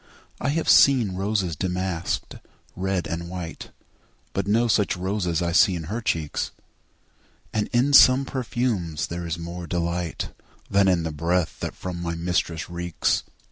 I 0.39 0.49
have 0.49 0.67
seen 0.67 1.11
roses 1.13 1.55
damask'd, 1.55 2.39
red 2.75 3.05
and 3.05 3.29
white, 3.29 3.69
But 4.33 4.47
no 4.47 4.67
such 4.67 4.97
roses 4.97 5.43
see 5.55 5.73
I 5.73 5.77
in 5.77 5.83
her 5.83 6.01
cheeks; 6.01 6.49
And 7.53 7.67
in 7.71 7.93
some 7.93 8.25
perfumes 8.25 9.01
is 9.01 9.07
there 9.09 9.29
more 9.37 9.67
delight 9.67 10.29
Than 10.71 10.87
in 10.87 11.03
the 11.03 11.11
breath 11.11 11.59
that 11.59 11.75
from 11.75 12.01
my 12.01 12.15
mistress 12.15 12.67
reeks. 12.67 13.21